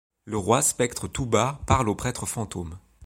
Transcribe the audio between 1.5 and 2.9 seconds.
parle au prêtre fantôme.